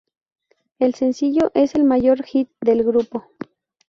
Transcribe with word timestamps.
El 0.79 0.95
sencillo 0.95 1.51
es 1.53 1.75
el 1.75 1.83
mayor 1.83 2.23
hit 2.23 2.49
del 2.59 2.83
grupo. 2.83 3.23